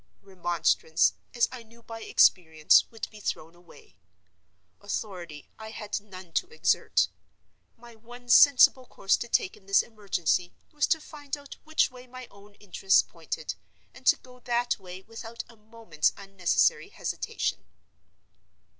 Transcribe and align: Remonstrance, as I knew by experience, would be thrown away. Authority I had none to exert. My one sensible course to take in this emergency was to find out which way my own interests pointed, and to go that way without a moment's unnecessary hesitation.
Remonstrance, 0.23 1.13
as 1.35 1.47
I 1.51 1.61
knew 1.61 1.83
by 1.83 2.01
experience, 2.01 2.89
would 2.89 3.07
be 3.11 3.19
thrown 3.19 3.53
away. 3.53 3.97
Authority 4.79 5.47
I 5.59 5.69
had 5.69 6.01
none 6.01 6.33
to 6.33 6.47
exert. 6.49 7.07
My 7.77 7.93
one 7.93 8.27
sensible 8.27 8.87
course 8.87 9.15
to 9.17 9.27
take 9.27 9.55
in 9.55 9.67
this 9.67 9.83
emergency 9.83 10.53
was 10.71 10.87
to 10.87 10.99
find 10.99 11.37
out 11.37 11.57
which 11.65 11.91
way 11.91 12.07
my 12.07 12.25
own 12.31 12.55
interests 12.55 13.03
pointed, 13.03 13.53
and 13.93 14.07
to 14.07 14.15
go 14.15 14.39
that 14.39 14.79
way 14.79 15.03
without 15.03 15.43
a 15.47 15.55
moment's 15.55 16.13
unnecessary 16.17 16.89
hesitation. 16.89 17.67